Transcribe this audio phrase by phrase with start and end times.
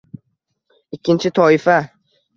[0.97, 1.77] Ikinchi toifa